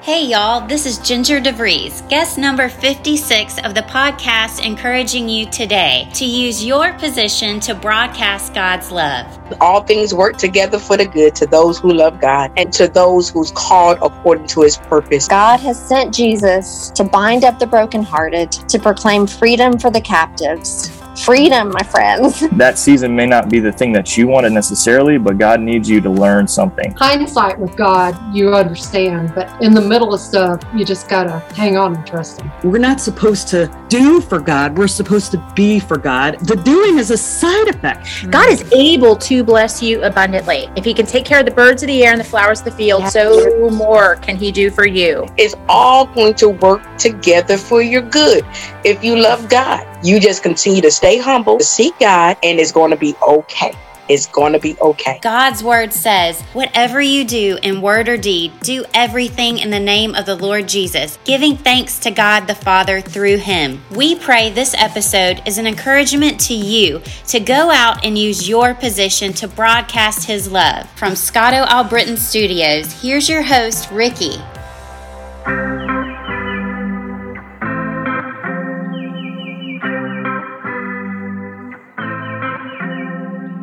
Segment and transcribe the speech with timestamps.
[0.00, 6.08] Hey y'all, this is Ginger DeVries, guest number 56 of the podcast, encouraging you today
[6.14, 9.26] to use your position to broadcast God's love.
[9.60, 13.28] All things work together for the good to those who love God and to those
[13.28, 15.26] who's called according to his purpose.
[15.26, 20.97] God has sent Jesus to bind up the brokenhearted, to proclaim freedom for the captives
[21.28, 22.42] freedom, my friends.
[22.58, 26.00] That season may not be the thing that you wanted necessarily, but God needs you
[26.00, 26.92] to learn something.
[26.92, 31.76] Hindsight with God, you understand, but in the middle of stuff, you just gotta hang
[31.76, 32.50] on and trust Him.
[32.64, 36.40] We're not supposed to do for God, we're supposed to be for God.
[36.40, 38.30] The doing is a side effect.
[38.30, 40.68] God is able to bless you abundantly.
[40.76, 42.64] If He can take care of the birds of the air and the flowers of
[42.64, 43.08] the field, yeah.
[43.08, 45.26] so more can He do for you.
[45.36, 48.44] It's all going to work together for your good.
[48.84, 52.72] If you love God, you just continue to stay humble, to seek God, and it's
[52.72, 53.72] going to be okay.
[54.08, 55.18] It's going to be okay.
[55.20, 60.14] God's word says, Whatever you do in word or deed, do everything in the name
[60.14, 63.82] of the Lord Jesus, giving thanks to God the Father through him.
[63.90, 68.74] We pray this episode is an encouragement to you to go out and use your
[68.74, 70.88] position to broadcast his love.
[70.92, 74.38] From Scotto Albritton Studios, here's your host, Ricky.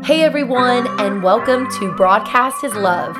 [0.06, 3.18] Hey everyone, and welcome to Broadcast His Love.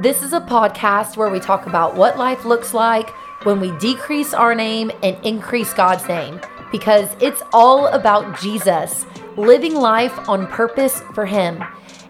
[0.00, 3.10] This is a podcast where we talk about what life looks like
[3.42, 9.04] when we decrease our name and increase God's name, because it's all about Jesus,
[9.36, 11.60] living life on purpose for Him.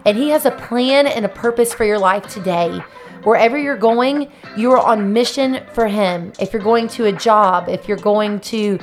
[0.05, 2.83] And He has a plan and a purpose for your life today.
[3.23, 6.33] Wherever you're going, you are on mission for Him.
[6.39, 8.77] If you're going to a job, if you're going to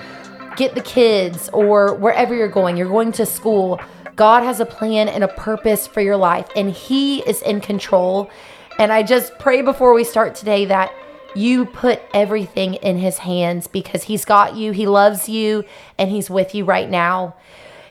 [0.56, 3.80] get the kids, or wherever you're going, you're going to school
[4.17, 8.31] God has a plan and a purpose for your life, and He is in control.
[8.78, 10.92] And I just pray before we start today that
[11.34, 15.64] you put everything in His hands because He's got you, He loves you,
[15.98, 17.36] and He's with you right now.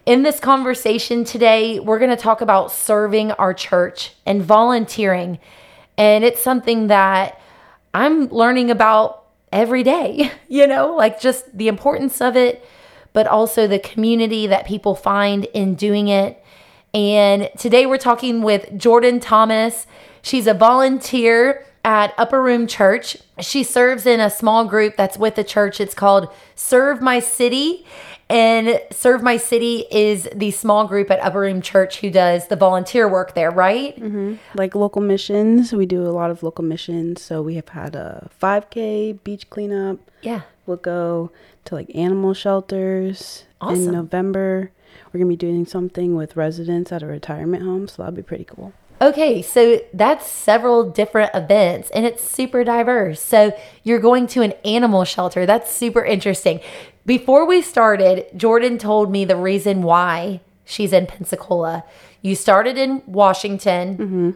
[0.07, 5.39] In this conversation today, we're going to talk about serving our church and volunteering.
[5.97, 7.39] And it's something that
[7.94, 12.66] I'm learning about every day, you know, like just the importance of it
[13.15, 16.43] but also the community that people find in doing it.
[16.93, 19.87] And today we're talking with Jordan Thomas.
[20.21, 23.15] She's a volunteer at Upper Room Church.
[23.39, 25.79] She serves in a small group that's with the church.
[25.79, 27.85] It's called Serve My City.
[28.29, 32.57] And Serve My City is the small group at Upper Room Church who does the
[32.57, 33.95] volunteer work there, right?
[33.97, 34.35] Mm-hmm.
[34.55, 35.71] Like local missions.
[35.71, 37.21] We do a lot of local missions.
[37.21, 39.99] So we have had a 5K beach cleanup.
[40.21, 40.41] Yeah.
[40.65, 41.31] We'll go
[41.65, 43.87] to like animal shelters awesome.
[43.87, 44.71] in November.
[45.07, 47.87] We're going to be doing something with residents at a retirement home.
[47.87, 48.73] So that'll be pretty cool.
[49.01, 53.21] Okay, so that's several different events and it's super diverse.
[53.21, 55.45] So you're going to an animal shelter.
[55.45, 56.61] That's super interesting.
[57.05, 61.83] Before we started, Jordan told me the reason why she's in Pensacola.
[62.21, 63.97] You started in Washington.
[63.97, 64.31] Mm-hmm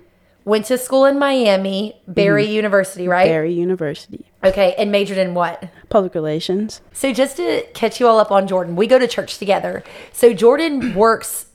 [0.50, 2.54] Went to school in Miami, Barry mm.
[2.54, 3.28] University, right?
[3.28, 4.26] Barry University.
[4.44, 5.70] Okay, and majored in what?
[5.90, 6.82] Public relations.
[6.92, 9.84] So just to catch you all up on Jordan, we go to church together.
[10.12, 11.46] So Jordan works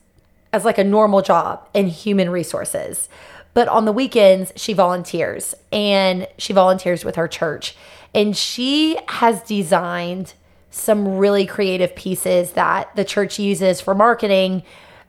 [0.52, 3.08] as like a normal job in human resources.
[3.52, 7.74] But on the weekends, she volunteers and she volunteers with her church.
[8.14, 10.34] And she has designed
[10.70, 14.62] some really creative pieces that the church uses for marketing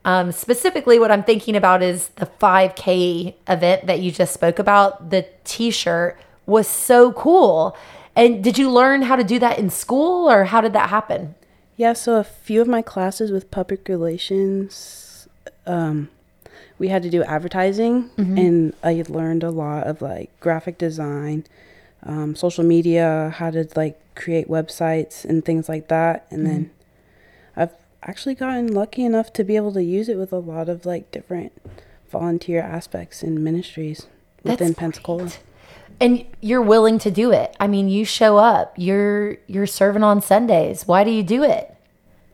[0.06, 5.10] um, specifically, what I'm thinking about is the 5K event that you just spoke about.
[5.10, 7.76] The t shirt was so cool.
[8.16, 11.34] And did you learn how to do that in school or how did that happen?
[11.76, 15.28] Yeah, so a few of my classes with public relations,
[15.66, 16.10] um,
[16.78, 18.38] we had to do advertising, mm-hmm.
[18.38, 21.46] and I learned a lot of like graphic design,
[22.04, 26.28] um, social media, how to like create websites and things like that.
[26.30, 26.54] And mm-hmm.
[26.54, 26.72] then
[28.06, 31.12] actually gotten lucky enough to be able to use it with a lot of like
[31.12, 31.52] different
[32.10, 34.08] volunteer aspects in ministries
[34.44, 35.24] within That's Pensacola.
[35.24, 35.40] Great.
[36.00, 37.56] And you're willing to do it.
[37.60, 38.74] I mean, you show up.
[38.78, 40.88] You're you're serving on Sundays.
[40.88, 41.76] Why do you do it?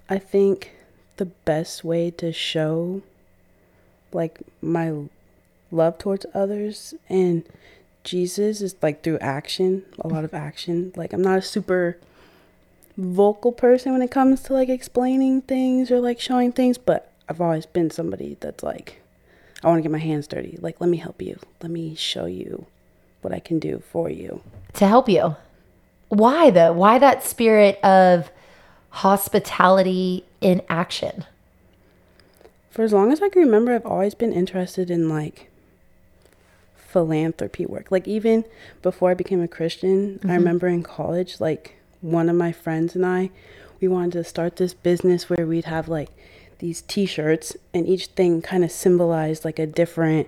[0.09, 0.71] I think
[1.17, 3.01] the best way to show
[4.11, 4.93] like my
[5.71, 7.43] love towards others and
[8.03, 10.91] Jesus is like through action, a lot of action.
[10.95, 11.97] Like I'm not a super
[12.97, 17.41] vocal person when it comes to like explaining things or like showing things, but I've
[17.41, 19.01] always been somebody that's like,
[19.63, 20.57] I want to get my hands dirty.
[20.59, 21.39] Like, let me help you.
[21.61, 22.65] Let me show you
[23.21, 24.41] what I can do for you.
[24.73, 25.35] To help you.
[26.09, 26.73] Why though?
[26.73, 28.29] Why that spirit of
[28.89, 31.25] hospitality in action?
[32.69, 35.49] For as long as I can remember, I've always been interested in like
[36.75, 37.91] philanthropy work.
[37.91, 38.43] Like even
[38.81, 40.31] before I became a Christian, I mm-hmm.
[40.31, 43.29] remember in college, like one of my friends and I,
[43.79, 46.09] we wanted to start this business where we'd have like
[46.59, 50.27] these t-shirts and each thing kind of symbolized like a different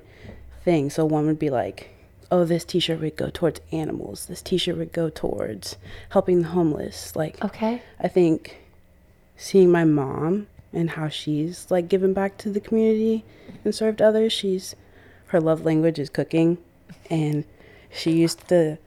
[0.64, 0.90] thing.
[0.90, 1.90] So one would be like,
[2.32, 4.26] oh, this t-shirt would go towards animals.
[4.26, 5.78] This t-shirt would go towards
[6.10, 7.16] helping the homeless.
[7.16, 7.82] Like Okay.
[8.00, 8.58] I think
[9.36, 13.24] seeing my mom and how she's like given back to the community
[13.64, 14.34] and served others.
[14.34, 14.76] She's
[15.28, 16.58] her love language is cooking,
[17.10, 17.44] and
[17.92, 18.78] she used to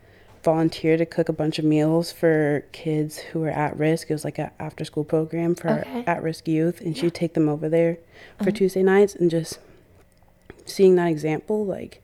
[0.47, 4.09] volunteer to cook a bunch of meals for kids who were at risk.
[4.11, 6.05] It was like an after school program for Okay.
[6.07, 7.99] at risk youth, and she'd take them over there
[8.43, 9.59] for Tuesday nights and just
[10.65, 12.01] seeing that example like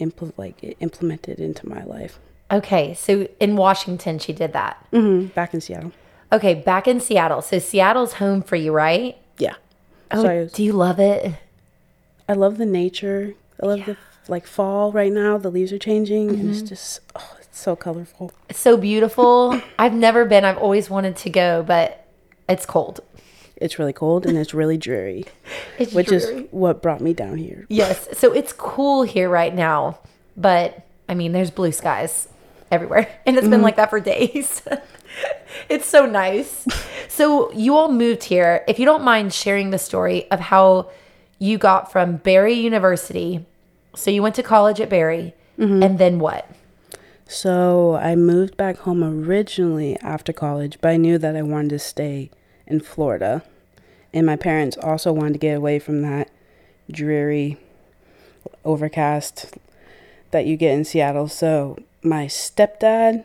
[0.00, 2.18] impl- like it implemented into my life.
[2.50, 2.94] Okay.
[2.94, 4.86] So in Washington, she did that.
[4.92, 5.28] Mm-hmm.
[5.28, 5.92] Back in Seattle.
[6.32, 6.54] Okay.
[6.54, 7.42] Back in Seattle.
[7.42, 9.16] So Seattle's home for you, right?
[9.38, 9.54] Yeah.
[10.10, 11.34] Oh, So was- do you love it?
[12.28, 13.34] I love the nature.
[13.62, 13.96] I love the
[14.28, 15.38] like fall right now.
[15.38, 16.50] The leaves are changing, and Mm-hmm.
[16.50, 18.32] it's just oh, so colorful.
[18.48, 19.60] It's so beautiful.
[19.78, 20.44] I've never been.
[20.44, 22.06] I've always wanted to go, but
[22.48, 23.00] it's cold.
[23.56, 25.26] It's really cold and it's really dreary,
[25.78, 26.42] It's which dreary.
[26.44, 27.66] is what brought me down here.
[27.68, 28.08] Yes.
[28.12, 29.98] So it's cool here right now,
[30.36, 32.28] but I mean, there's blue skies
[32.70, 33.64] everywhere, and it's been mm-hmm.
[33.64, 34.62] like that for days.
[35.68, 36.66] it's so nice.
[37.08, 38.64] So you all moved here.
[38.68, 40.90] If you don't mind sharing the story of how
[41.40, 43.44] you got from Barry University,
[43.96, 45.82] so you went to college at Barry, mm-hmm.
[45.82, 46.48] and then what?
[47.30, 51.78] So I moved back home originally after college, but I knew that I wanted to
[51.78, 52.30] stay
[52.66, 53.42] in Florida,
[54.14, 56.30] and my parents also wanted to get away from that
[56.90, 57.58] dreary,
[58.64, 59.54] overcast
[60.30, 61.28] that you get in Seattle.
[61.28, 63.24] So my stepdad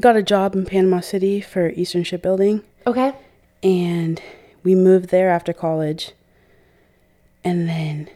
[0.00, 2.62] got a job in Panama City for Eastern Shipbuilding.
[2.86, 3.12] Okay.
[3.62, 4.20] and
[4.64, 6.10] we moved there after college
[7.44, 8.10] and then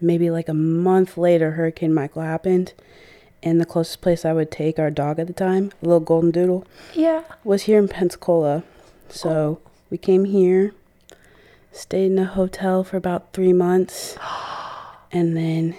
[0.00, 2.72] maybe like a month later hurricane michael happened
[3.42, 6.30] and the closest place i would take our dog at the time a little golden
[6.30, 7.22] doodle Yeah.
[7.44, 8.62] was here in pensacola
[9.08, 9.60] so
[9.90, 10.72] we came here
[11.72, 14.16] stayed in a hotel for about three months
[15.12, 15.74] and then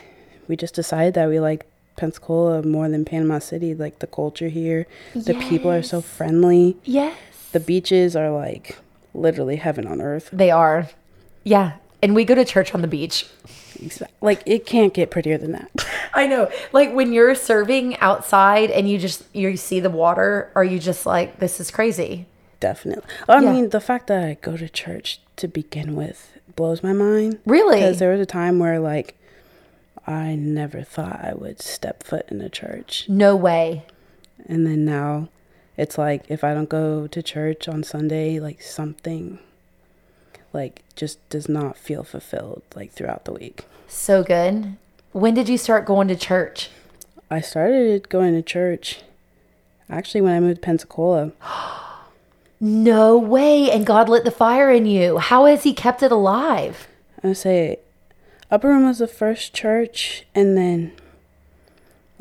[0.48, 1.66] we just decided that we liked
[1.98, 7.16] pensacola more than panama city like the culture here the people are so friendly Yes.
[7.52, 8.78] the beaches are like
[9.14, 10.30] literally heaven on earth.
[10.32, 10.88] They are.
[11.44, 11.74] Yeah.
[12.02, 13.26] And we go to church on the beach.
[14.22, 15.72] Like it can't get prettier than that.
[16.14, 16.52] I know.
[16.72, 21.06] Like when you're serving outside and you just you see the water, are you just
[21.06, 22.26] like this is crazy?
[22.60, 23.04] Definitely.
[23.28, 23.52] I Yeah.
[23.54, 27.40] mean, the fact that I go to church to begin with blows my mind.
[27.46, 27.78] Really?
[27.78, 29.16] Because there was a time where like
[30.06, 33.84] I never thought I would step foot in a church, No way.
[34.48, 35.30] and then now
[35.78, 39.40] it's like if I don't go to church on Sunday, like something
[40.54, 43.66] like just does not feel fulfilled like throughout the week.
[43.88, 44.78] So good.
[45.12, 46.70] When did you start going to church?
[47.30, 49.02] I started going to church
[49.90, 51.32] actually when I moved to Pensacola.
[52.64, 53.72] No way.
[53.72, 55.18] And God lit the fire in you.
[55.18, 56.88] How has he kept it alive?
[57.24, 57.80] I say
[58.52, 60.92] Upper Room was the first church, and then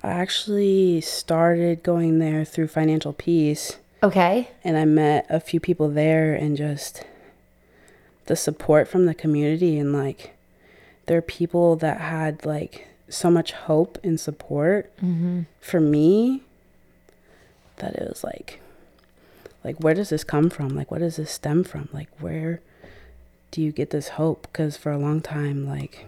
[0.03, 4.49] I actually started going there through Financial Peace, Okay.
[4.65, 7.05] and I met a few people there, and just
[8.27, 10.35] the support from the community, and like
[11.07, 15.43] there are people that had like so much hope and support mm-hmm.
[15.61, 16.43] for me
[17.77, 18.61] that it was like
[19.65, 20.71] like where does this come from?
[20.77, 21.89] Like what does this stem from?
[21.93, 22.61] Like where
[23.51, 24.43] do you get this hope?
[24.43, 26.07] Because for a long time like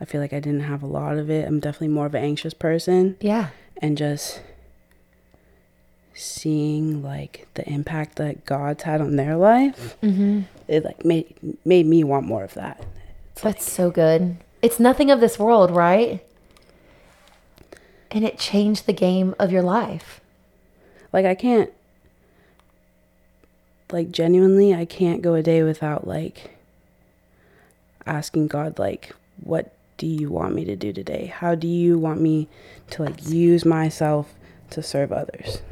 [0.00, 1.46] i feel like i didn't have a lot of it.
[1.46, 3.48] I'm definitely more of an anxious person Yeah.
[3.80, 4.40] and just
[6.14, 10.42] seeing like the impact that god's had on their life Mm-hmm.
[10.68, 12.84] it like made made me want more of that
[13.42, 14.36] That's so good.
[14.60, 16.24] It's nothing of this world, right?
[18.12, 20.20] And it changed the game of your life.
[21.12, 21.70] like i can't
[23.90, 26.56] like genuinely i can't go a day without like
[28.06, 32.20] asking god like what do you want me to do today how do you want
[32.20, 32.48] me
[32.90, 34.34] to like use myself
[34.70, 35.62] to serve others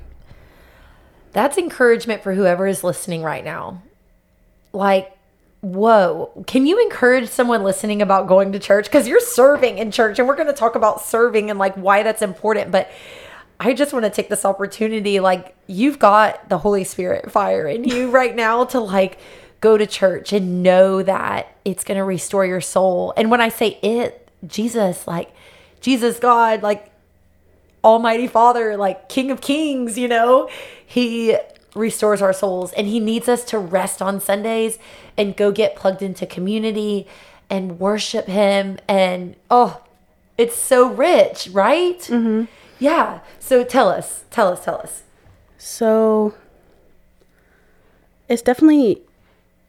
[1.32, 3.82] That's encouragement for whoever is listening right now.
[4.72, 5.16] Like,
[5.60, 6.44] whoa.
[6.46, 8.87] Can you encourage someone listening about going to church?
[8.87, 12.02] Because you're serving in church, and we're going to talk about serving and like why
[12.02, 12.70] that's important.
[12.70, 12.90] But
[13.58, 15.20] I just want to take this opportunity.
[15.20, 19.18] Like, you've got the Holy Spirit fire in you right now to like
[19.60, 23.12] go to church and know that it's going to restore your soul.
[23.16, 25.30] And when I say it, Jesus, like,
[25.80, 26.89] Jesus, God, like,
[27.84, 30.49] Almighty Father, like King of Kings, you know,
[30.87, 31.37] He
[31.75, 34.78] restores our souls and He needs us to rest on Sundays
[35.16, 37.06] and go get plugged into community
[37.49, 38.78] and worship Him.
[38.88, 39.82] And oh,
[40.38, 41.99] It's so rich, right?
[42.00, 42.44] Mm-hmm.
[42.78, 43.20] Yeah.
[43.38, 45.02] So tell us, tell us, tell us.
[45.58, 46.34] So
[48.28, 49.02] it's definitely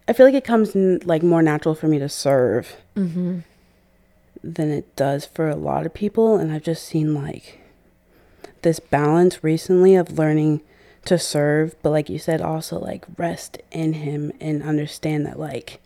[0.07, 3.39] I feel like it comes in, like more natural for me to serve Mm-hmm.
[4.43, 7.59] than it does for a lot of people and I've just seen like
[8.61, 10.61] this balance recently of learning
[11.05, 15.79] to serve but like you said also like rest in him and understand that like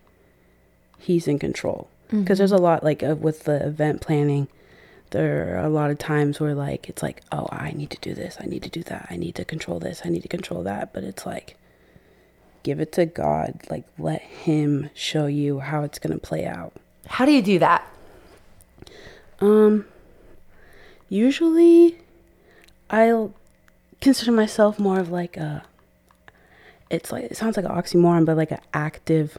[0.98, 1.88] he's in control.
[2.10, 4.48] Because there's a lot like uh, with the event planning
[5.10, 8.14] there are a lot of times where like it's like oh i need to do
[8.14, 10.64] this i need to do that i need to control this i need to control
[10.64, 11.56] that but it's like
[12.64, 16.74] give it to god like let him show you how it's going to play out.
[17.08, 17.88] How do you do that?
[19.42, 19.86] um
[21.10, 21.98] usually
[22.90, 23.34] i'll
[24.02, 25.64] consider myself more of like a
[26.90, 29.38] it's like it sounds like an oxymoron but like an active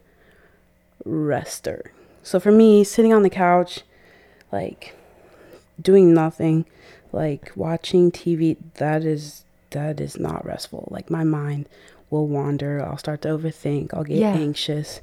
[1.05, 1.93] rester.
[2.23, 3.83] So for me sitting on the couch
[4.51, 4.97] like
[5.81, 6.65] doing nothing
[7.13, 10.89] like watching tv that is that is not restful.
[10.91, 11.69] Like my mind
[12.11, 12.83] will wander.
[12.85, 13.93] I'll start to overthink.
[13.95, 14.33] I'll get Yeah.
[14.33, 15.01] anxious.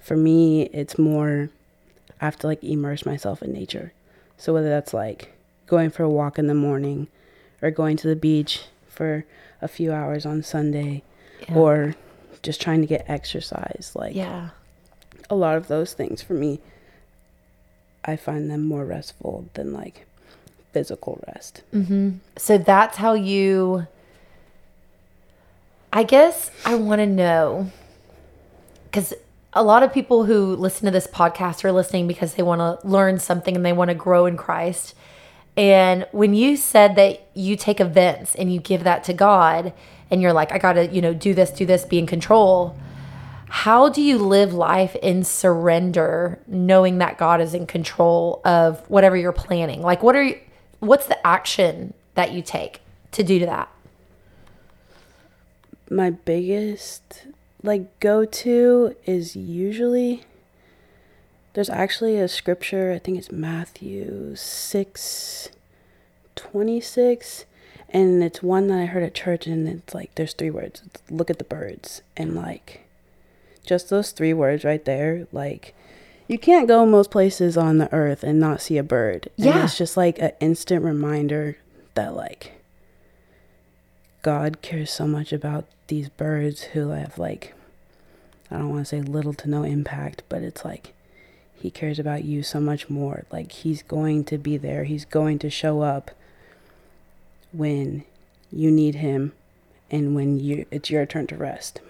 [0.00, 1.48] For me it's more
[2.20, 3.92] i have to like immerse myself in nature.
[4.36, 5.32] So whether that's like
[5.66, 7.08] going for a walk in the morning
[7.62, 9.24] or going to the beach for
[9.62, 11.02] a few hours on sunday
[11.48, 11.54] Yeah.
[11.56, 11.94] or
[12.42, 14.50] just trying to get exercise like Yeah.
[15.28, 16.60] a lot of those things for me
[18.04, 20.06] i find them more restful than like
[20.72, 22.10] physical rest Mm-hmm.
[22.36, 23.86] So that's how you.
[25.92, 27.70] I guess I want to know
[28.84, 29.12] because
[29.52, 32.86] a lot of people who listen to this podcast are listening because they want to
[32.86, 34.94] learn something and they want to grow in Christ.
[35.56, 39.72] And when you said that you take events and you give that to God
[40.10, 42.76] and you're like, I got to, you know, do this, do this, be in control.
[43.48, 49.16] How do you live life in surrender knowing that God is in control of whatever
[49.16, 49.82] you're planning?
[49.82, 50.38] Like what are you,
[50.78, 52.80] what's the action that you take
[53.12, 53.68] to do that?
[55.90, 57.26] my biggest
[57.62, 60.24] like go to is usually
[61.54, 65.48] there's actually a scripture i think it's matthew 6
[66.36, 67.44] 26
[67.90, 71.02] and it's one that i heard at church and it's like there's three words it's,
[71.10, 72.86] look at the birds and like
[73.66, 75.74] just those three words right there like
[76.28, 79.64] you can't go most places on the earth and not see a bird and Yeah.
[79.64, 81.56] it's just like an instant reminder
[81.94, 82.52] that like
[84.22, 87.54] God cares so much about these birds who have like
[88.50, 90.92] I don't want to say little to no impact, but it's like
[91.60, 93.24] he cares about you so much more.
[93.30, 94.84] Like he's going to be there.
[94.84, 96.10] He's going to show up
[97.52, 98.04] when
[98.50, 99.32] you need him
[99.90, 101.80] and when you it's your turn to rest.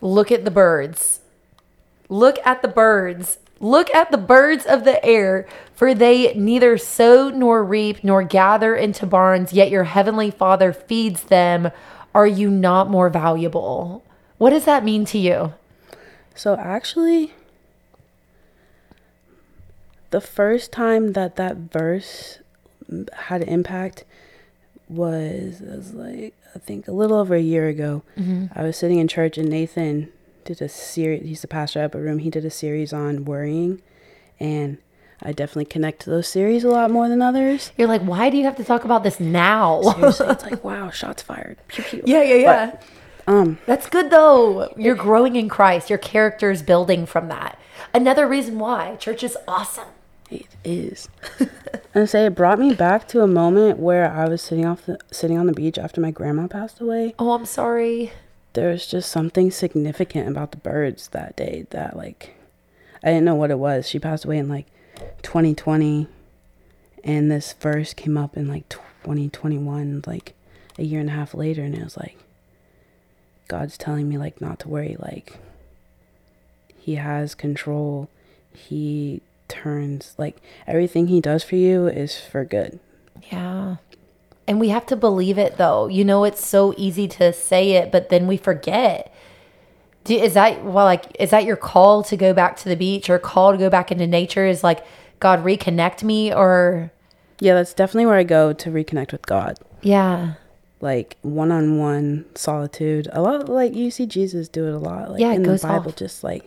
[0.00, 1.20] Look at the birds.
[2.08, 3.38] Look at the birds.
[3.60, 8.74] Look at the birds of the air, for they neither sow nor reap nor gather
[8.74, 11.70] into barns, yet your heavenly Father feeds them.
[12.12, 14.02] Are you not more valuable?
[14.38, 15.54] What does that mean to you?
[16.34, 17.34] So actually
[20.12, 22.38] the first time that that verse
[23.14, 24.04] had an impact
[24.88, 28.02] was, was like I think a little over a year ago.
[28.54, 30.12] I was sitting in church and Nathan
[30.44, 31.22] did a series.
[31.26, 32.18] He's the pastor at Upper Room.
[32.18, 33.80] He did a series on worrying,
[34.38, 34.78] and
[35.22, 37.72] I definitely connect to those series a lot more than others.
[37.78, 39.80] You're like, why do you have to talk about this now?
[39.94, 41.58] Seriously, it's like wow, shots fired.
[41.68, 42.02] Pew, pew.
[42.04, 42.76] yeah, yeah, yeah.
[43.26, 44.72] Um, That's good though.
[44.76, 45.88] You're growing in Christ.
[45.88, 47.58] Your character is building from that.
[47.94, 49.88] Another reason why church is awesome.
[50.32, 51.10] It is.
[51.94, 54.98] and say it brought me back to a moment where I was sitting off the,
[55.10, 57.14] sitting on the beach after my grandma passed away.
[57.18, 58.12] Oh, I'm sorry.
[58.54, 62.34] There's just something significant about the birds that day that like
[63.02, 63.86] I didn't know what it was.
[63.86, 64.66] She passed away in like
[65.22, 66.08] 2020
[67.04, 70.34] and this verse came up in like 2021 like
[70.78, 72.16] a year and a half later and it was like
[73.48, 75.36] God's telling me like not to worry like
[76.78, 78.08] he has control.
[78.54, 79.20] He
[79.52, 82.80] turns like everything he does for you is for good.
[83.30, 83.76] Yeah.
[84.48, 85.86] And we have to believe it though.
[85.88, 89.12] You know, it's so easy to say it, but then we forget.
[90.04, 93.08] Do, is that well like is that your call to go back to the beach
[93.08, 94.84] or call to go back into nature is like
[95.20, 96.90] God reconnect me or
[97.38, 99.58] Yeah, that's definitely where I go to reconnect with God.
[99.82, 100.34] yeah.
[100.80, 103.06] Like one on one solitude.
[103.12, 105.12] A lot like you see Jesus do it a lot.
[105.12, 105.96] Like Yeah, in the Bible, off.
[105.96, 106.44] just like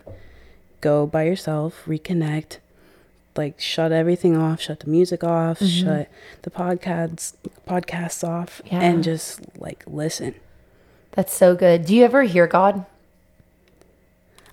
[0.81, 2.57] go by yourself, reconnect,
[3.37, 6.09] like shut everything off, shut the music off, shut
[6.43, 7.33] the podcasts
[7.67, 8.75] podcasts off Mm-hmm.
[8.75, 8.81] Yeah.
[8.81, 10.35] and just like listen.
[11.11, 11.85] That's so good.
[11.85, 12.85] Do you ever hear God?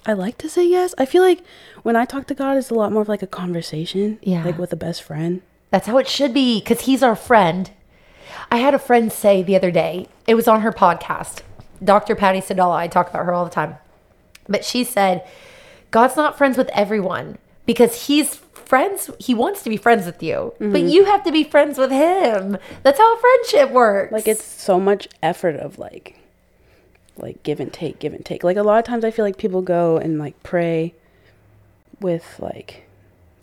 [0.04, 0.94] I like to say yes.
[0.98, 1.40] I feel like
[1.82, 4.18] when I talk to God, it's a lot more of like a conversation.
[4.22, 4.44] Yeah.
[4.44, 5.42] Like with a best friend.
[5.70, 7.70] That's how it should be because he's our friend.
[8.50, 11.42] I had a friend say the other day, it was on her podcast,
[11.82, 12.14] Dr.
[12.14, 12.74] Patty Sadala.
[12.76, 13.76] I talk about her all the time.
[14.48, 15.26] But she said,
[15.90, 18.40] God's not friends with everyone because he's
[18.72, 19.10] friends.
[19.18, 20.90] He wants to be friends with you, but Mhm.
[20.90, 22.56] you have to be friends with him.
[22.82, 24.10] That's how friendship works.
[24.12, 26.06] Like it's so much effort of like
[27.18, 28.42] like give and take, give and take.
[28.42, 30.94] Like a lot of times I feel like people go and like pray
[32.00, 32.84] with like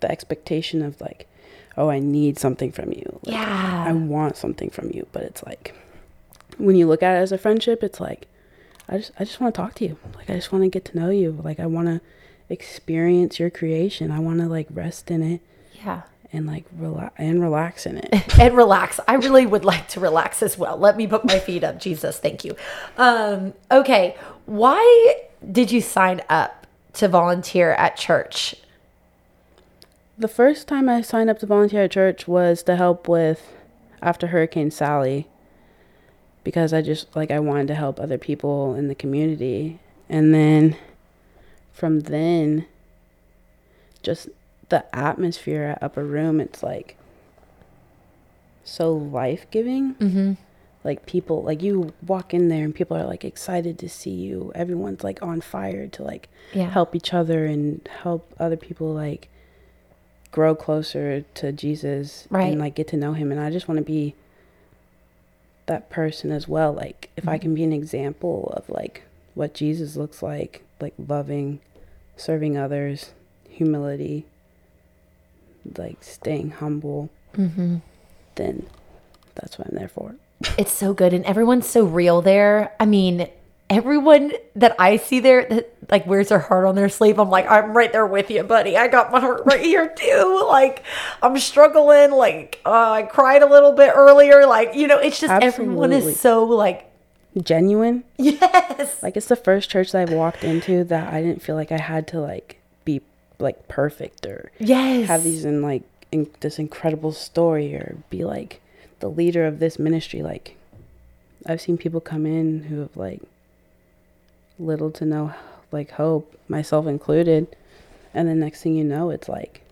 [0.00, 1.28] the expectation of like,
[1.78, 3.20] oh, I need something from you.
[3.24, 3.84] Like, Yeah.
[3.86, 5.06] I want something from you.
[5.12, 5.74] But it's like
[6.58, 8.26] when you look at it as a friendship, it's like
[8.88, 9.96] I just I just want to talk to you.
[10.16, 11.30] Like I just want to get to know you.
[11.48, 12.00] Like I want to
[12.50, 14.10] experience your creation.
[14.10, 15.40] I want to like rest in it
[15.82, 16.02] yeah.
[16.32, 18.38] and like relax and relax in it.
[18.38, 19.00] and relax.
[19.08, 20.76] I really would like to relax as well.
[20.76, 21.80] Let me put my feet up.
[21.80, 22.56] Jesus, thank you.
[22.98, 24.16] Um, okay.
[24.46, 25.14] Why
[25.50, 28.56] did you sign up to volunteer at church?
[30.18, 33.54] The first time I signed up to volunteer at church was to help with
[34.02, 35.28] after Hurricane Sally
[36.44, 39.78] because I just like I wanted to help other people in the community.
[40.08, 40.76] And then
[41.72, 42.66] from then
[44.02, 44.28] just
[44.68, 46.96] the atmosphere at Upper Room, it's like
[48.64, 49.94] so life-giving.
[49.94, 50.32] Mm-hmm.
[50.82, 54.50] Like people like you walk in there and people are like excited to see you.
[54.54, 56.70] Everyone's like on fire to like Yeah.
[56.70, 59.28] help each other and help other people like
[60.30, 62.50] grow closer to Jesus Right.
[62.52, 64.14] and like get to know him and I just want to be
[65.66, 67.42] that person as well like if I Mm-hmm.
[67.42, 69.02] can be an example of like
[69.40, 71.60] what Jesus looks like like loving
[72.16, 73.10] serving others
[73.48, 74.26] humility
[75.76, 77.76] like staying humble Mm-hmm.
[78.34, 78.66] then
[79.36, 80.14] that's what I'm there for
[80.58, 82.72] It's so good, and everyone's so real there.
[82.80, 83.28] I mean,
[83.68, 87.18] everyone that I see there that like wears their heart on their sleeve.
[87.20, 88.76] I'm like, I'm right there with you, buddy.
[88.76, 90.38] I got my heart right here too.
[90.50, 90.82] Like,
[91.22, 92.10] I'm struggling.
[92.10, 94.44] Like, uh, I cried a little bit earlier.
[94.46, 96.89] Like, you know, it's just everyone is so like,
[97.42, 98.04] genuine.
[98.18, 101.72] Yes, like it's the first church that I've walked into that I didn't feel like
[101.72, 103.00] I had to like be
[103.38, 108.60] like perfect or yes, have these in like in this incredible story or be like
[109.00, 110.22] the leader of this ministry.
[110.22, 110.56] Like
[111.46, 113.20] I've seen people come in who have like
[114.58, 115.32] little to no
[115.72, 117.46] like hope myself included
[118.12, 119.62] and the next thing you know it's like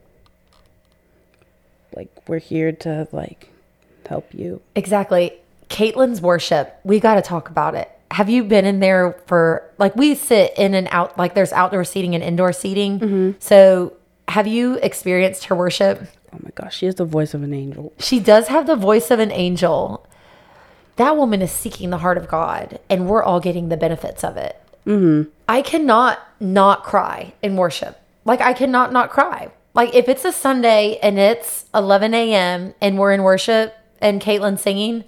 [1.95, 3.51] like we're here to like
[4.09, 4.61] help you.
[4.75, 5.33] Exactly.
[5.79, 7.89] Caitlin's worship, we got to talk about it.
[8.11, 11.85] Have you been in there for, like, we sit in and out, like, there's outdoor
[11.85, 13.37] seating and indoor seating.
[13.39, 13.93] So,
[14.27, 16.03] have you experienced her worship?
[16.35, 19.11] oh my gosh she has the voice of an angel She does have the voice
[19.11, 20.07] of an angel.
[20.97, 24.37] That woman is seeking the heart of God, and we're all getting the benefits of
[24.37, 24.61] it.
[24.87, 27.99] mm-hmm I cannot not cry in worship.
[28.25, 29.51] Like I cannot not cry.
[29.75, 32.75] Like if it's a Sunday and it's 11 a.m.
[32.83, 35.05] and we're in worship and Caitlin's singing,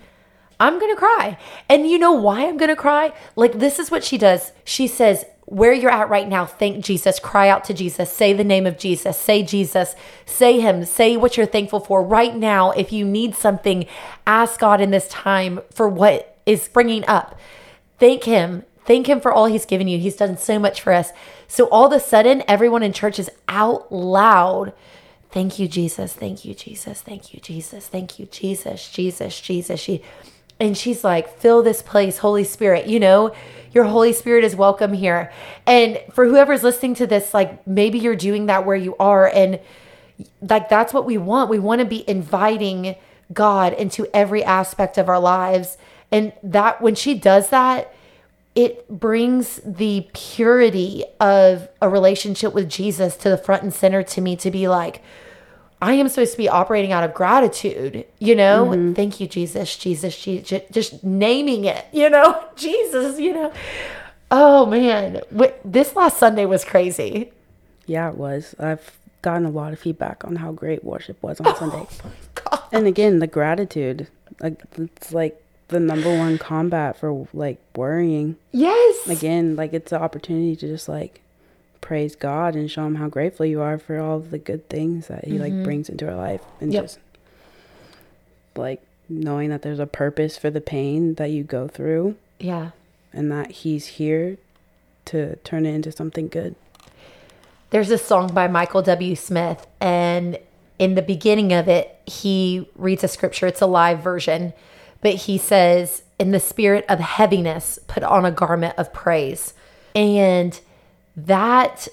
[0.60, 1.38] I'm gonna cry.
[1.68, 3.12] And you know why I'm gonna cry?
[3.34, 4.52] Like this is what she does.
[4.64, 7.18] She says, "Where you're at right now, thank Jesus.
[7.18, 8.12] Cry out to Jesus.
[8.12, 9.16] Say the name of Jesus.
[9.16, 9.96] Say Jesus.
[10.26, 10.84] Say Him.
[10.84, 12.72] Say what you're thankful for right now.
[12.72, 13.86] If you need something,
[14.26, 17.38] ask God in this time for what is springing up.
[17.98, 18.64] Thank Him.
[18.84, 19.98] Thank Him for all He's given you.
[19.98, 21.12] He's done so much for us.
[21.48, 24.72] So all of a sudden, everyone in church is out loud.
[25.30, 26.12] Thank you, Jesus.
[26.12, 27.00] Thank you, Jesus.
[27.02, 27.86] Thank you, Jesus.
[27.86, 28.90] Thank you, Jesus.
[28.90, 29.80] Jesus, Jesus.
[29.80, 30.02] She
[30.60, 32.86] and she's like, fill this place, Holy Spirit.
[32.86, 33.34] You know,
[33.72, 35.32] your Holy Spirit is welcome here.
[35.66, 39.26] And for whoever's listening to this, like maybe you're doing that where you are.
[39.26, 39.58] And
[40.42, 41.48] like that's what we want.
[41.48, 42.96] We want to be inviting
[43.32, 45.78] God into every aspect of our lives.
[46.12, 47.94] And that when she does that,
[48.54, 54.20] it brings the purity of a relationship with Jesus to the front and center to
[54.20, 55.02] me to be like,
[55.82, 58.66] I am supposed to be operating out of gratitude, you know?
[58.66, 58.92] Mm-hmm.
[58.92, 62.44] Thank you, Jesus, Jesus, Jesus, just naming it, you know?
[62.56, 63.52] Jesus, you know?
[64.30, 65.22] Oh man,
[65.64, 67.32] this last Sunday was crazy.
[67.86, 68.54] Yeah, it was.
[68.58, 71.86] I've gotten a lot of feedback on how great worship was on oh, Sunday.
[72.72, 74.06] And again, the gratitude.
[74.40, 78.36] Like it's like the number one combat for like worrying.
[78.52, 79.08] Yes.
[79.08, 81.20] Again, like it's an opportunity to just like
[81.90, 85.08] praise God and show him how grateful you are for all of the good things
[85.08, 85.64] that he like mm-hmm.
[85.64, 86.84] brings into our life and Yep.
[86.84, 87.00] just
[88.54, 92.70] like knowing that there's a purpose for the pain that you go through Yeah.
[93.12, 94.36] and that he's here
[95.06, 96.54] to turn it into something good.
[97.70, 99.16] There's this song by Michael W.
[99.16, 100.38] Smith, and
[100.78, 103.48] in the beginning of it, he reads a scripture.
[103.48, 104.52] It's a live version,
[105.00, 109.54] but he says, In the spirit of heaviness, put on a garment of praise.
[109.92, 110.60] And
[111.16, 111.88] that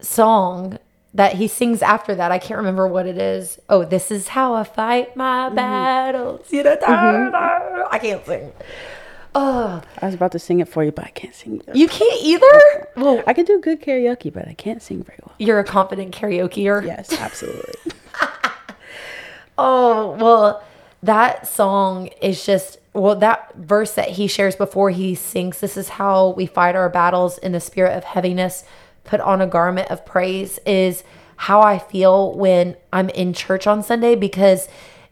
[0.00, 0.78] song
[1.12, 2.30] that he sings after that.
[2.32, 3.58] I can't remember what it is.
[3.68, 5.56] Oh, this is how I fight my mm-hmm.
[5.56, 6.52] battles.
[6.52, 7.82] You know, mm-hmm.
[7.90, 8.52] I can't sing.
[9.34, 11.62] Oh, I was about to sing it for you, but I can't sing.
[11.72, 12.88] you can't either.
[12.96, 15.34] Well, I can do good karaoke, but I can't sing very well.
[15.38, 16.84] you're a confident karaokeer.
[16.84, 17.74] Yes, absolutely.
[19.62, 20.64] Oh, well,
[21.02, 25.90] that song is just, well, that verse that he shares before he sings, This is
[25.90, 28.64] how we fight our battles in the spirit of heaviness,
[29.04, 31.02] put on a garment of praise, is
[31.36, 34.68] how I feel when I'm in church on Sunday because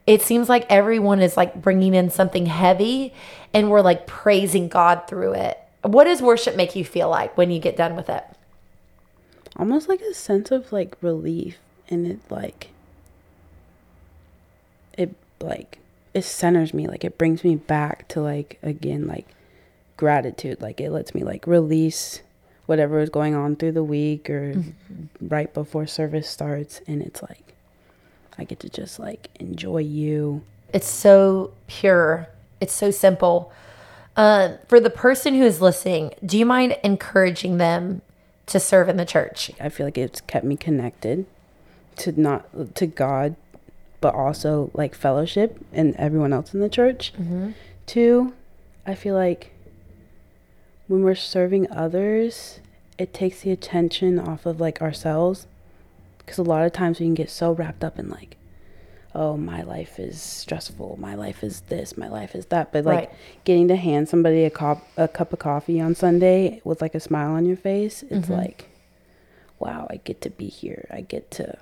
[0.07, 3.15] it seems like everyone is like bringing in something heavy
[3.55, 5.59] and we're like praising God through it.
[5.83, 8.25] What does worship make you feel like when you get done with it?
[9.57, 12.69] Almost like a sense of like relief, and it like
[14.97, 15.78] it like
[16.15, 19.27] it centers me, like it brings me back to like again like
[19.97, 22.23] gratitude, like it lets me like release
[22.67, 24.63] whatever is going on through the week or
[25.21, 27.55] right before service starts, and it's like
[28.39, 30.43] I get to just like enjoy you.
[30.73, 32.29] It's so pure.
[32.61, 33.53] It's so simple.
[34.17, 38.03] Uh, for the person who is listening, do you mind encouraging them
[38.47, 39.51] to serve in the church?
[39.61, 41.25] I feel like it's kept me connected
[41.99, 43.37] to not to God,
[44.01, 47.13] but also like fellowship and everyone else in the church.
[47.15, 47.51] Mm-hmm.
[47.87, 48.35] Two,
[48.87, 49.53] I feel like
[50.87, 52.61] when we're serving others,
[52.99, 55.47] it takes the attention off of like ourselves,
[56.19, 58.37] because a lot of times we can get so wrapped up in like,
[59.15, 63.09] oh, my life is stressful, my life is this, my life is that, but like
[63.09, 63.11] Right.
[63.45, 67.01] getting to hand somebody a cup a cup of coffee on Sunday with like a
[67.01, 68.35] smile on your face, it's mm-hmm.
[68.35, 68.69] like
[69.59, 70.87] wow, I get to be here.
[70.91, 71.59] I get to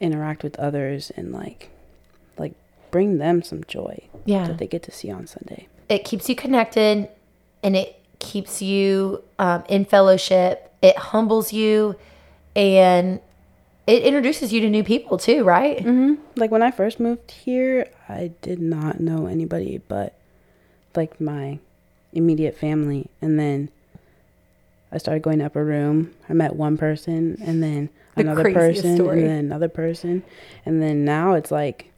[0.00, 1.70] interact with others and like
[2.38, 2.52] like
[2.90, 4.46] bring them some joy Yeah.
[4.46, 5.68] that they get to see on Sunday.
[5.88, 7.08] It keeps you connected
[7.62, 10.72] and it keeps you um, in fellowship.
[10.82, 11.96] It humbles you
[12.54, 13.20] and
[13.86, 15.78] it introduces you to new people too, right?
[15.78, 16.14] Mm-hmm.
[16.36, 20.14] Like when I first moved here, I did not know anybody but
[20.94, 21.58] like my
[22.12, 23.68] immediate family, and then
[24.92, 26.12] I started going to upper room.
[26.28, 29.20] I met one person, and then The another person, story.
[29.20, 30.22] and then another person,
[30.64, 31.92] and then now it's like.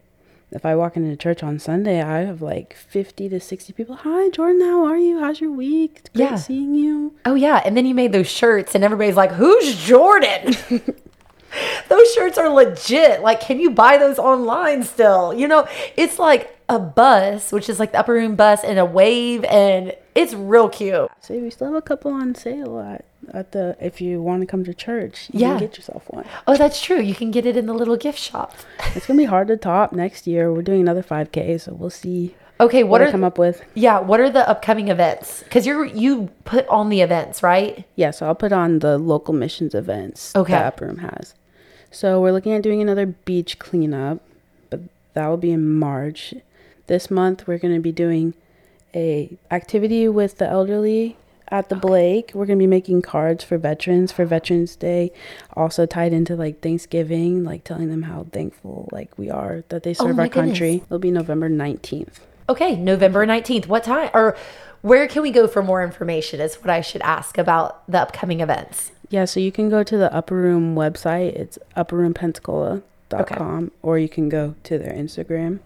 [0.51, 3.97] If I walk into church on Sunday, I have like 50 to 60 people.
[3.97, 5.21] Hi, Jordan, how are you?
[5.21, 5.97] How's your week?
[5.99, 6.37] It's great Yeah.
[6.37, 7.13] seeing you.
[7.27, 10.57] Oh yeah, and then you made those shirts, and everybody's like, "Who's Jordan?"
[11.89, 13.21] those shirts are legit.
[13.21, 15.35] Like, can you buy those online still?
[15.35, 18.87] You know, it's like a bus, which is like the upper room bus, and a
[18.87, 21.11] wave, and it's real cute.
[21.21, 24.47] See, we still have a couple on sale at, at the, if you want to
[24.47, 25.51] come to church, you Yeah.
[25.51, 26.25] can get yourself one.
[26.47, 27.01] Oh, that's true.
[27.01, 28.55] You can get it in the little gift shop.
[28.95, 30.53] It's gonna be hard to top next year.
[30.53, 33.63] We're doing another 5K, so we'll see Okay, what, what I are come up with.
[33.75, 34.01] yeah?
[34.01, 35.43] What are the upcoming events?
[35.45, 37.85] Because you're you put on the events, right?
[37.95, 40.53] Yeah, so I'll put on the local missions events Okay.
[40.55, 41.35] that Upper Room has.
[41.93, 44.21] So we're looking at doing another beach cleanup,
[44.71, 44.81] but
[45.15, 46.35] that will be in March.
[46.89, 48.35] This month we're gonna be doing
[48.95, 51.17] a activity with the elderly
[51.51, 52.33] at the Blake.
[52.35, 55.13] We're gonna be making cards for veterans for Veterans Day,
[55.55, 59.91] also tied into like Thanksgiving, like telling them how thankful like we are that they
[59.91, 60.83] oh serve Oh our country.
[60.87, 62.21] It'll be November nineteenth.
[62.51, 63.67] Okay, November 19th.
[63.67, 64.35] What time or
[64.81, 66.41] where can we go for more information?
[66.41, 68.93] Is what I should ask about the upcoming events.
[69.11, 71.35] Yeah, so you can go to the Upper Room website.
[71.35, 75.61] It's upperroompensacola.com, or you can go to their Instagram,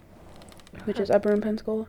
[0.85, 1.17] which is uh-huh.
[1.19, 1.87] Upper Room Pensacola.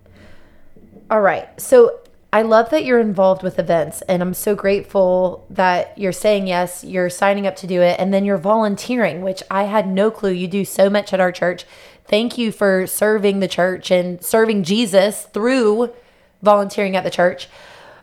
[1.10, 1.48] All right.
[1.62, 2.00] So
[2.32, 6.84] I love that you're involved with events, and I'm so grateful that you're saying yes,
[6.84, 10.32] you're signing up to do it, and then you're volunteering, which I had no clue.
[10.32, 11.66] You do so much at our church.
[12.06, 15.94] Thank you for serving the church and serving Jesus through
[16.42, 17.48] volunteering at the church.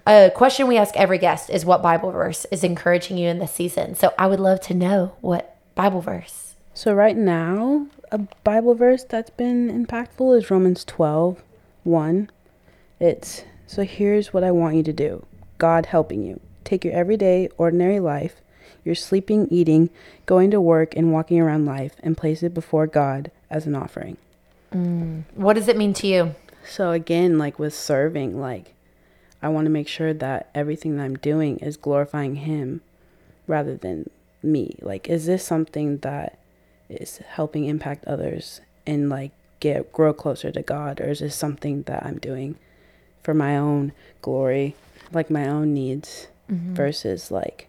[0.06, 3.52] A question we ask every guest is what Bible verse is encouraging you in this
[3.52, 3.94] season.
[3.94, 6.54] So I would love to know what Bible verse.
[6.72, 11.42] So, right now, a Bible verse that's been impactful is Romans 12
[11.82, 12.30] 1.
[13.00, 15.24] It's so here's what I want you to do
[15.58, 16.38] God helping you.
[16.64, 18.42] Take your everyday, ordinary life,
[18.84, 19.90] your sleeping, eating,
[20.26, 24.18] going to work, and walking around life, and place it before God as an offering.
[24.72, 25.24] Mm.
[25.34, 26.34] What does it mean to you?
[26.68, 28.74] So again, like with serving, like
[29.42, 32.82] I want to make sure that everything that I'm doing is glorifying him
[33.46, 34.10] rather than
[34.42, 34.76] me.
[34.82, 36.38] Like is this something that
[36.88, 41.82] is helping impact others and like get grow closer to God or is this something
[41.82, 42.56] that I'm doing
[43.30, 44.74] for my own glory,
[45.12, 46.74] like my own needs mm-hmm.
[46.74, 47.68] versus like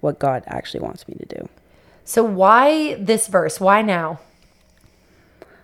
[0.00, 1.48] what God actually wants me to do.
[2.04, 3.58] So why this verse?
[3.58, 4.20] Why now?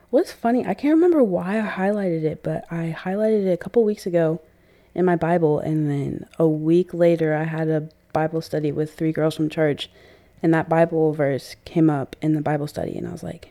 [0.08, 3.84] What's funny, I can't remember why I highlighted it, but I highlighted it a couple
[3.84, 4.40] weeks ago
[4.94, 9.12] in my Bible, and then a week later, I had a Bible study with three
[9.12, 9.90] girls from church,
[10.42, 13.50] And that Bible verse came up in the Bible study, and I was like,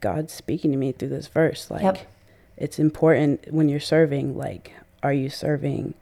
[0.00, 1.70] God's speaking to me through this verse.
[1.70, 1.98] Like, Yep.
[2.56, 5.94] It's important when you're serving, like, are you serving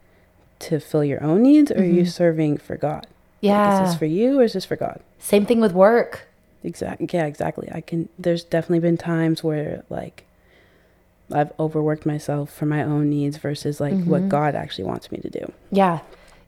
[0.61, 2.09] to fill your own needs or are you mm-hmm.
[2.09, 3.07] serving for God?
[3.07, 3.09] Like,
[3.41, 3.83] Yeah.
[3.83, 5.01] is this for you or is this for God?
[5.19, 6.29] Same thing with work.
[6.63, 7.09] Exactly.
[7.13, 7.69] Yeah, exactly.
[7.73, 10.25] I can, there's definitely been times where, like,
[11.33, 14.29] I've overworked myself for my own needs versus like what mm-hmm.
[14.29, 15.53] God actually wants me to do.
[15.71, 16.01] Yeah.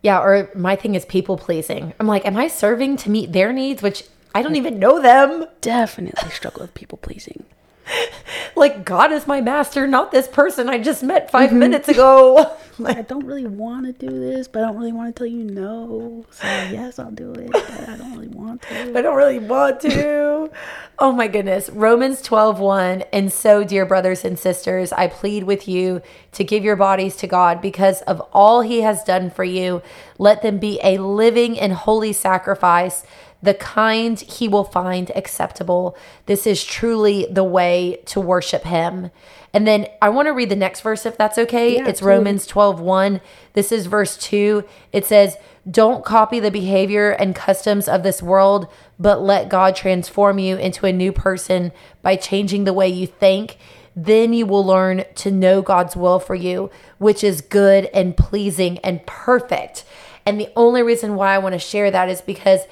[0.02, 0.20] Yeah.
[0.20, 1.94] Or my thing is people pleasing.
[1.98, 5.46] I'm like, am I serving to meet their needs, which I don't even know them?
[5.60, 7.44] Definitely struggle with people pleasing.
[8.56, 11.58] Like, God is my master, not this person I just met 5 mm-hmm.
[11.58, 12.56] minutes ago.
[12.78, 15.26] Like, I don't really want to do this, but I don't really want to tell
[15.26, 16.26] you no.
[16.30, 18.90] So, yes, I'll do it, but I don't really want to.
[18.98, 20.50] I don't really want to.
[20.98, 21.70] oh my goodness.
[21.70, 23.02] Romans 12, 1.
[23.14, 27.26] And so, dear brothers and sisters, I plead with you to give your bodies to
[27.26, 29.80] God because of all he has done for you.
[30.18, 33.04] Let them be a living and holy sacrifice,
[33.42, 35.96] the kind he will find acceptable.
[36.26, 39.10] This is truly the way to worship him.
[39.52, 41.74] And then I want to read the next verse if that's okay.
[41.74, 42.18] Yeah, it's absolutely.
[42.18, 43.20] Romans 12, 1.
[43.54, 44.64] This is verse 2.
[44.92, 45.36] It says,
[45.70, 48.68] Don't copy the behavior and customs of this world,
[48.98, 51.72] but let God transform you into a new person
[52.02, 53.58] by changing the way you think.
[53.94, 58.78] Then you will learn to know God's will for you, which is good and pleasing
[58.80, 59.84] and perfect.
[60.26, 62.62] And the only reason why I want to share that is because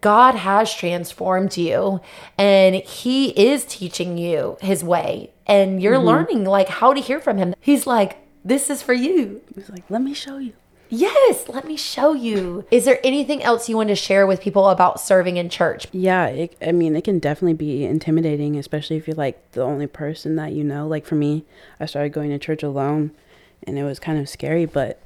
[0.00, 2.00] God has transformed you
[2.36, 6.06] and he is teaching you his way and you're mm-hmm.
[6.06, 7.54] learning like how to hear from him.
[7.60, 9.40] He's like, this is for you.
[9.54, 10.52] He's like, let me show you.
[10.90, 12.66] Yes, let me show you.
[12.70, 15.86] Is there anything else you want to share with people about serving in church?
[15.92, 19.86] Yeah, it, I mean, it can definitely be intimidating, especially if you're like the only
[19.86, 20.86] person that you know.
[20.86, 21.44] Like for me,
[21.80, 23.12] I started going to church alone
[23.66, 25.00] and it was kind of scary, but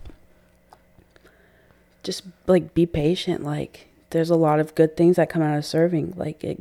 [2.03, 3.44] just like be patient.
[3.44, 6.14] Like there's a lot of good things that come out of serving.
[6.16, 6.61] Like it,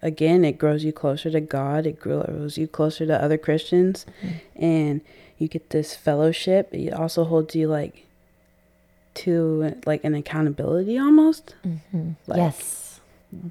[0.00, 4.64] again, it grows you closer to God, it grows you closer to other Christians, mm-hmm.
[4.64, 5.00] and
[5.38, 6.68] you get this fellowship.
[6.72, 8.06] It also holds you like
[9.14, 11.54] to like an accountability almost.
[11.66, 12.12] Mm-hmm.
[12.26, 13.00] Like, yes.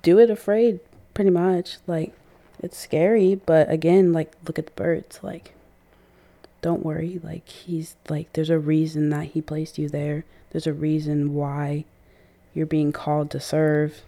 [0.01, 0.79] do it afraid
[1.13, 2.13] pretty much like
[2.61, 5.53] it's scary but again like look at the birds like
[6.61, 10.73] don't worry like he's like there's a reason that he placed you there there's a
[10.73, 11.83] reason why
[12.53, 14.01] you're being called to serve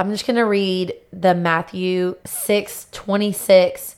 [0.00, 3.96] I'm just going to read the Matthew 6 26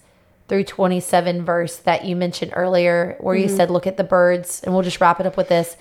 [0.49, 3.57] through 27 verse that you mentioned earlier, where you mm-hmm.
[3.57, 4.61] said, Look at the birds.
[4.65, 5.77] And we'll just wrap it up with this.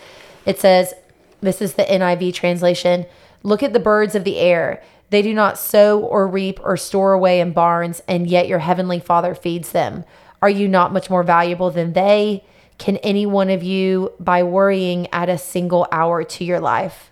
[0.46, 0.94] It says,
[1.42, 3.08] This is the NIV translation
[3.42, 4.84] Look at the birds of the air.
[5.10, 9.00] They do not sow or reap or store away in barns, and yet your heavenly
[9.00, 10.06] Father feeds them.
[10.40, 12.46] Are you not much more valuable than they?
[12.78, 17.11] Can any one of you, by worrying, add a single hour to your life?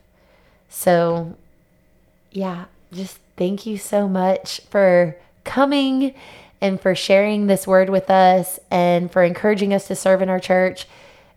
[0.70, 1.36] So
[2.32, 6.14] yeah, just thank you so much for coming
[6.62, 10.40] and for sharing this word with us and for encouraging us to serve in our
[10.40, 10.88] church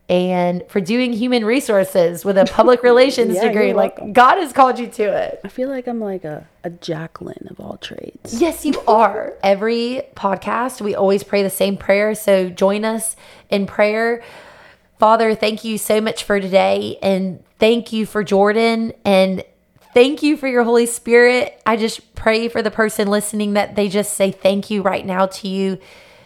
[0.09, 3.73] and for doing human resources with a public relations Yeah, degree.
[3.73, 4.13] Like welcome.
[4.13, 5.41] God has called you to it.
[5.45, 9.35] i feel like i'm like a, a jacqueline of all trades Yes, you are.
[9.43, 12.15] Every podcast, we always pray the same prayer.
[12.17, 13.15] So join us
[13.49, 14.23] in prayer.
[15.03, 16.97] Father, thank you so much for today.
[17.03, 18.93] And thank you for Jordan.
[19.05, 19.43] And
[19.93, 21.61] thank you for your Holy Spirit.
[21.67, 25.27] I just pray for the person listening that they just say thank you right now
[25.27, 25.81] to you.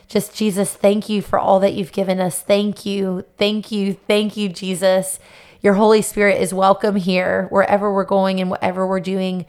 [0.09, 2.43] Just, Jesus, thank you for all that you've given us.
[2.43, 3.25] Thank you.
[3.39, 3.95] Thank you.
[3.95, 5.21] Thank you, Jesus.
[5.63, 9.47] Your Holy Spirit is welcome here, wherever we're going and whatever we're doing.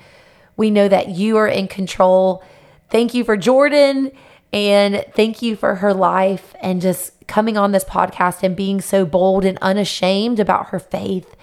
[0.56, 2.42] We know that you are in control.
[2.90, 4.14] Thank you for Jordan
[4.54, 9.06] and thank you for her life and just coming on this podcast and being so
[9.06, 11.36] bold and unashamed about her faith.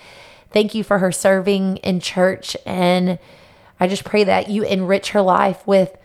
[0.51, 2.57] Thank you for her serving in church.
[2.65, 3.19] And
[3.79, 5.97] I just pray that you enrich her life with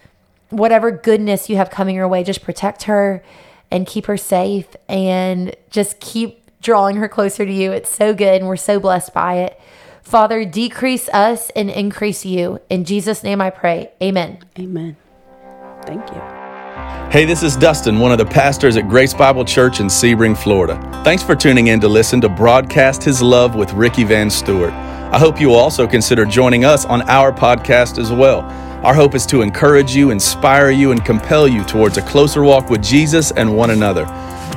[0.49, 2.23] whatever goodness you have coming your way.
[2.23, 3.23] Just protect her
[3.71, 7.71] and keep her safe and just keep drawing her closer to you.
[7.71, 9.59] It's so good and we're so blessed by it.
[10.01, 12.59] Father, decrease us and increase you.
[12.69, 13.91] In Jesus' name I pray.
[14.01, 14.39] Amen.
[14.57, 14.97] amen
[15.89, 16.38] thank you
[17.11, 20.79] Hey, this is Dustin, one of the pastors at Grace Bible Church in Sebring, Florida.
[21.03, 24.71] Thanks for tuning in to listen to Broadcast His Love with Ricky Van Stewart.
[24.71, 28.41] I hope you will also consider joining us on our podcast as well.
[28.85, 32.69] Our hope is to encourage you, inspire you, and compel you towards a closer walk
[32.69, 34.05] with Jesus and one another.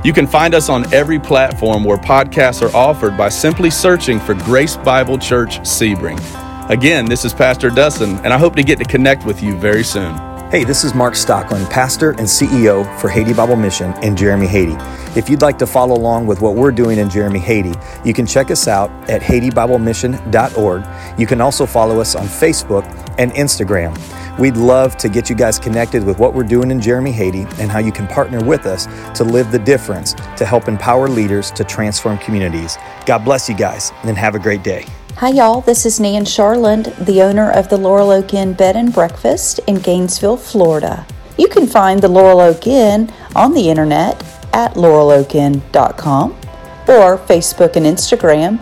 [0.04, 4.34] You can find us on every platform where podcasts are offered by simply searching for
[4.34, 6.20] Grace Bible Church Sebring.
[6.68, 9.84] Again, this is Pastor Dustin, and I hope to get to connect with you very
[9.84, 10.31] soon.
[10.52, 14.76] Hey, this is Mark Stockland, pastor and CEO for Haiti Bible Mission in Jérémie, Haiti.
[15.18, 17.72] If you'd like to follow along with what we're doing in Jérémie, Haiti,
[18.04, 21.18] you can check us out at HaitiBibleMission.org.
[21.18, 22.84] You can also follow us on Facebook
[23.16, 23.98] and Instagram.
[24.38, 27.70] We'd love to get you guys connected with what we're doing in Jérémie, Haiti, and
[27.70, 28.84] how you can partner with us
[29.16, 32.76] to live the difference to help empower leaders to transform communities.
[33.06, 34.84] God bless you guys and have a great day.
[35.16, 35.60] Hi, y'all.
[35.60, 39.76] This is Nan Charland, the owner of the Laurel Oak Inn Bed and Breakfast in
[39.76, 41.06] Gainesville, Florida.
[41.38, 44.20] You can find the Laurel Oak Inn on the internet
[44.52, 48.58] at laureloakin.com or Facebook and Instagram,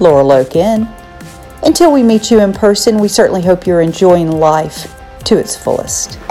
[0.00, 0.88] Laurel Oak Inn.
[1.64, 6.18] Until we meet you in person, we certainly hope you're enjoying life to its fullest.